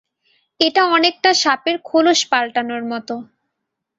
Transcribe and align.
এটা 0.59 0.81
অনেকটা 0.87 1.29
সাপের 1.41 1.77
খোলস 1.83 2.19
পালটানোর 2.31 2.83
মতো। 2.91 3.15